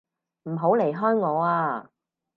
[0.49, 1.91] 唔好離開我啊！